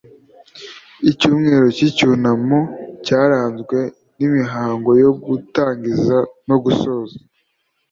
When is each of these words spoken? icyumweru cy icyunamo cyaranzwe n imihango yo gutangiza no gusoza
icyumweru 1.11 1.65
cy 1.77 1.83
icyunamo 1.89 2.59
cyaranzwe 3.05 3.79
n 4.17 4.19
imihango 4.27 4.89
yo 5.03 5.11
gutangiza 5.25 6.17
no 6.47 6.57
gusoza 6.63 7.17